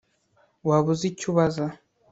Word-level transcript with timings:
Waba 0.67 0.89
uzi 0.93 1.05
icyo 1.11 1.25
ubaza 1.31 1.65